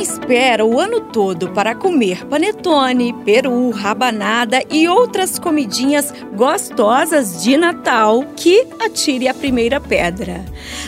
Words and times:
Espera 0.00 0.64
o 0.64 0.80
ano 0.80 1.00
todo 1.00 1.50
para 1.50 1.74
comer 1.74 2.24
panetone, 2.26 3.12
peru, 3.24 3.70
rabanada 3.70 4.62
e 4.70 4.88
outras 4.88 5.38
comidinhas 5.38 6.12
gostosas 6.34 7.42
de 7.42 7.56
Natal, 7.56 8.24
que 8.34 8.66
atire 8.80 9.28
a 9.28 9.34
primeira 9.34 9.78
pedra. 9.78 10.44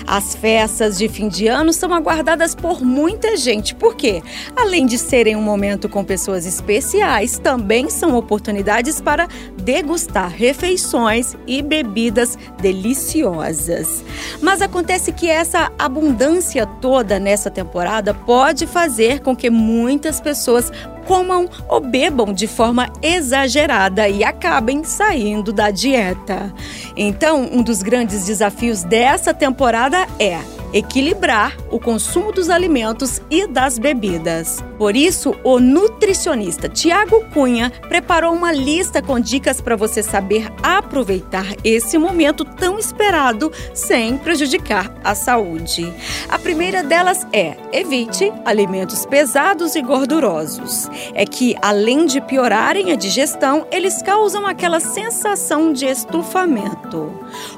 As 0.06 0.34
festas 0.34 0.96
de 0.96 1.08
fim 1.08 1.28
de 1.28 1.46
ano 1.46 1.72
são 1.72 1.92
aguardadas 1.92 2.54
por 2.54 2.82
muita 2.82 3.36
gente, 3.36 3.74
porque, 3.74 4.22
além 4.56 4.86
de 4.86 4.96
serem 4.96 5.36
um 5.36 5.42
momento 5.42 5.88
com 5.88 6.02
pessoas 6.02 6.46
especiais, 6.46 7.38
também 7.38 7.90
são 7.90 8.16
oportunidades 8.16 9.00
para 9.00 9.28
degustar 9.58 10.30
refeições 10.30 11.36
e 11.46 11.60
bebidas 11.60 12.38
deliciosas. 12.60 14.02
Mas 14.40 14.62
acontece 14.62 15.12
que 15.12 15.28
essa 15.28 15.70
abundância 15.78 16.66
toda 16.66 17.18
nessa 17.18 17.50
temporada 17.50 18.14
pode 18.14 18.66
fazer 18.66 19.01
com 19.20 19.34
que 19.34 19.50
muitas 19.50 20.20
pessoas 20.20 20.72
comam 21.06 21.48
ou 21.68 21.80
bebam 21.80 22.32
de 22.32 22.46
forma 22.46 22.88
exagerada 23.02 24.08
e 24.08 24.22
acabem 24.22 24.84
saindo 24.84 25.52
da 25.52 25.70
dieta. 25.70 26.52
Então, 26.96 27.48
um 27.52 27.62
dos 27.62 27.82
grandes 27.82 28.26
desafios 28.26 28.82
dessa 28.82 29.34
temporada 29.34 30.06
é 30.18 30.38
equilibrar 30.72 31.56
o 31.70 31.78
consumo 31.78 32.32
dos 32.32 32.48
alimentos 32.48 33.20
e 33.30 33.46
das 33.46 33.78
bebidas. 33.78 34.62
Por 34.78 34.96
isso, 34.96 35.34
o 35.44 35.60
nutricionista 35.60 36.68
Tiago 36.68 37.24
Cunha 37.32 37.70
preparou 37.88 38.32
uma 38.32 38.50
lista 38.50 39.02
com 39.02 39.20
dicas 39.20 39.60
para 39.60 39.76
você 39.76 40.02
saber 40.02 40.50
aproveitar 40.62 41.46
esse 41.62 41.98
momento 41.98 42.44
tão 42.44 42.78
esperado 42.78 43.52
sem 43.74 44.16
prejudicar 44.16 44.92
a 45.04 45.14
saúde. 45.14 45.92
A 46.28 46.38
primeira 46.38 46.82
delas 46.82 47.26
é: 47.32 47.56
evite 47.72 48.32
alimentos 48.44 49.04
pesados 49.04 49.76
e 49.76 49.82
gordurosos. 49.82 50.88
É 51.14 51.24
que, 51.26 51.54
além 51.60 52.06
de 52.06 52.20
piorarem 52.20 52.92
a 52.92 52.96
digestão, 52.96 53.66
eles 53.70 54.02
causam 54.02 54.46
aquela 54.46 54.80
sensação 54.80 55.72
de 55.72 55.86
estufamento. 55.86 57.12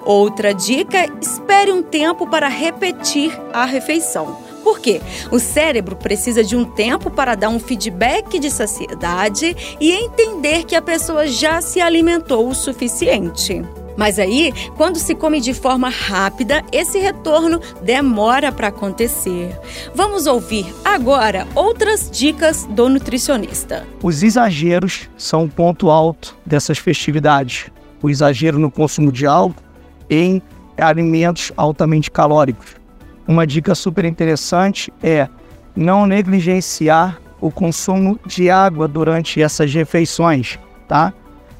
Outra 0.04 0.52
dica: 0.52 1.06
espere 1.20 1.72
um 1.72 1.82
tempo 1.82 2.26
para 2.26 2.48
repetir 2.48 3.03
repetir 3.04 3.38
a 3.52 3.66
refeição. 3.66 4.38
Por 4.62 4.80
quê? 4.80 5.00
O 5.30 5.38
cérebro 5.38 5.94
precisa 5.94 6.42
de 6.42 6.56
um 6.56 6.64
tempo 6.64 7.10
para 7.10 7.34
dar 7.34 7.50
um 7.50 7.60
feedback 7.60 8.38
de 8.38 8.50
saciedade 8.50 9.54
e 9.78 9.92
entender 9.92 10.64
que 10.64 10.74
a 10.74 10.80
pessoa 10.80 11.26
já 11.26 11.60
se 11.60 11.82
alimentou 11.82 12.48
o 12.48 12.54
suficiente. 12.54 13.62
Mas 13.94 14.18
aí, 14.18 14.52
quando 14.76 14.96
se 14.96 15.14
come 15.14 15.38
de 15.38 15.52
forma 15.52 15.88
rápida, 15.88 16.64
esse 16.72 16.98
retorno 16.98 17.60
demora 17.82 18.50
para 18.50 18.68
acontecer. 18.68 19.56
Vamos 19.94 20.26
ouvir 20.26 20.66
agora 20.84 21.46
outras 21.54 22.10
dicas 22.10 22.64
do 22.64 22.88
nutricionista. 22.88 23.86
Os 24.02 24.22
exageros 24.22 25.08
são 25.16 25.42
um 25.42 25.48
ponto 25.48 25.90
alto 25.90 26.36
dessas 26.44 26.78
festividades. 26.78 27.66
O 28.02 28.10
exagero 28.10 28.58
no 28.58 28.70
consumo 28.70 29.12
de 29.12 29.26
álcool 29.26 29.62
em 30.10 30.42
alimentos 30.76 31.52
altamente 31.56 32.10
calóricos 32.10 32.83
uma 33.26 33.46
dica 33.46 33.74
super 33.74 34.04
interessante 34.04 34.92
é 35.02 35.28
não 35.74 36.06
negligenciar 36.06 37.18
o 37.40 37.50
consumo 37.50 38.18
de 38.26 38.50
água 38.50 38.86
durante 38.86 39.42
essas 39.42 39.72
refeições, 39.72 40.58
tá? 40.86 41.12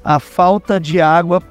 A 0.05 0.21
falta 0.21 0.79
de 0.79 1.01
água 1.01 1.43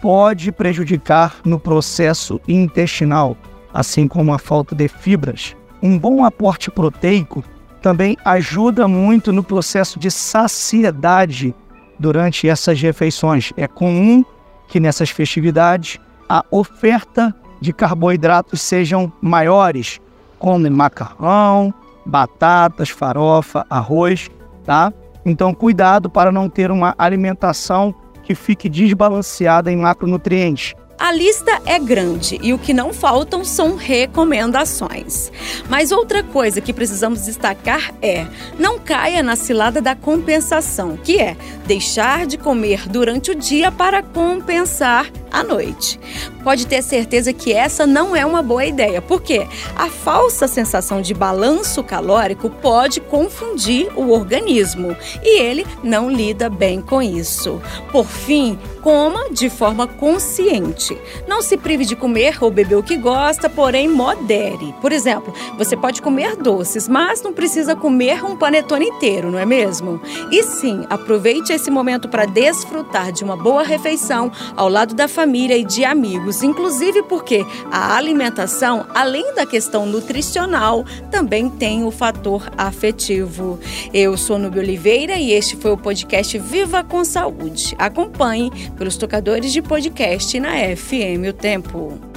pode 0.00 0.50
prejudicar 0.52 1.36
no 1.44 1.58
processo 1.58 2.40
intestinal, 2.48 3.36
assim 3.72 4.08
como 4.08 4.32
a 4.32 4.38
falta 4.38 4.74
de 4.74 4.88
fibras. 4.88 5.54
Um 5.82 5.98
bom 5.98 6.24
aporte 6.24 6.70
proteico 6.70 7.44
também 7.80 8.16
ajuda 8.24 8.88
muito 8.88 9.32
no 9.32 9.42
processo 9.42 9.98
de 9.98 10.10
saciedade 10.10 11.54
durante 11.98 12.48
essas 12.48 12.80
refeições. 12.80 13.52
É 13.56 13.66
comum 13.66 14.24
que 14.66 14.80
nessas 14.80 15.10
festividades 15.10 15.98
a 16.28 16.44
oferta 16.50 17.34
de 17.60 17.72
carboidratos 17.72 18.60
sejam 18.60 19.12
maiores, 19.20 20.00
como 20.38 20.70
macarrão, 20.70 21.72
batatas, 22.04 22.90
farofa, 22.90 23.66
arroz, 23.68 24.30
tá? 24.64 24.92
Então, 25.24 25.52
cuidado 25.52 26.08
para 26.08 26.32
não 26.32 26.48
ter 26.48 26.70
uma 26.70 26.94
alimentação 26.98 27.94
que 28.22 28.34
fique 28.34 28.68
desbalanceada 28.68 29.70
em 29.70 29.76
macronutrientes. 29.76 30.74
A 30.98 31.12
lista 31.12 31.62
é 31.64 31.78
grande 31.78 32.40
e 32.42 32.52
o 32.52 32.58
que 32.58 32.74
não 32.74 32.92
faltam 32.92 33.44
são 33.44 33.76
recomendações. 33.76 35.30
Mas 35.68 35.92
outra 35.92 36.24
coisa 36.24 36.60
que 36.60 36.72
precisamos 36.72 37.24
destacar 37.24 37.94
é: 38.02 38.26
não 38.58 38.80
caia 38.80 39.22
na 39.22 39.36
cilada 39.36 39.80
da 39.80 39.94
compensação, 39.94 40.96
que 40.96 41.20
é 41.20 41.36
deixar 41.66 42.26
de 42.26 42.36
comer 42.36 42.88
durante 42.88 43.30
o 43.30 43.34
dia 43.34 43.70
para 43.70 44.02
compensar 44.02 45.08
à 45.30 45.42
noite. 45.42 45.98
Pode 46.42 46.66
ter 46.66 46.82
certeza 46.82 47.32
que 47.32 47.52
essa 47.52 47.86
não 47.86 48.14
é 48.16 48.24
uma 48.24 48.42
boa 48.42 48.64
ideia, 48.64 49.02
porque 49.02 49.46
a 49.76 49.88
falsa 49.88 50.48
sensação 50.48 51.02
de 51.02 51.14
balanço 51.14 51.82
calórico 51.82 52.48
pode 52.48 53.00
confundir 53.00 53.88
o 53.96 54.10
organismo 54.10 54.96
e 55.22 55.40
ele 55.40 55.66
não 55.82 56.10
lida 56.10 56.48
bem 56.48 56.80
com 56.80 57.02
isso. 57.02 57.60
Por 57.90 58.06
fim, 58.06 58.58
coma 58.82 59.30
de 59.30 59.50
forma 59.50 59.86
consciente. 59.86 60.96
Não 61.26 61.42
se 61.42 61.56
prive 61.56 61.84
de 61.84 61.94
comer 61.94 62.42
ou 62.42 62.50
beber 62.50 62.76
o 62.76 62.82
que 62.82 62.96
gosta, 62.96 63.48
porém 63.50 63.88
modere. 63.88 64.74
Por 64.80 64.92
exemplo, 64.92 65.34
você 65.56 65.76
pode 65.76 66.00
comer 66.00 66.36
doces, 66.36 66.88
mas 66.88 67.22
não 67.22 67.32
precisa 67.32 67.76
comer 67.76 68.24
um 68.24 68.36
panetone 68.36 68.86
inteiro, 68.86 69.30
não 69.30 69.38
é 69.38 69.44
mesmo? 69.44 70.00
E 70.30 70.42
sim, 70.42 70.86
aproveite 70.88 71.52
esse 71.52 71.70
momento 71.70 72.08
para 72.08 72.24
desfrutar 72.24 73.12
de 73.12 73.24
uma 73.24 73.36
boa 73.36 73.62
refeição 73.62 74.30
ao 74.56 74.68
lado 74.68 74.94
da 74.94 75.08
família 75.18 75.58
e 75.58 75.64
de 75.64 75.84
amigos, 75.84 76.44
inclusive 76.44 77.02
porque 77.02 77.44
a 77.72 77.96
alimentação, 77.96 78.86
além 78.94 79.34
da 79.34 79.44
questão 79.44 79.84
nutricional, 79.84 80.84
também 81.10 81.50
tem 81.50 81.84
o 81.84 81.90
fator 81.90 82.48
afetivo. 82.56 83.58
Eu 83.92 84.16
sou 84.16 84.38
Nubia 84.38 84.62
Oliveira 84.62 85.16
e 85.16 85.32
este 85.32 85.56
foi 85.56 85.72
o 85.72 85.76
podcast 85.76 86.38
Viva 86.38 86.84
com 86.84 87.04
Saúde. 87.04 87.74
Acompanhe 87.78 88.52
pelos 88.76 88.96
tocadores 88.96 89.52
de 89.52 89.60
podcast 89.60 90.38
na 90.38 90.52
FM 90.76 91.26
O 91.28 91.32
Tempo. 91.32 92.07